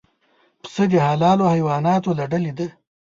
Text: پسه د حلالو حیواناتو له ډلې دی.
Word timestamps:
پسه 0.61 0.83
د 0.91 0.93
حلالو 1.07 1.43
حیواناتو 1.53 2.09
له 2.19 2.25
ډلې 2.31 2.51
دی. 2.57 2.67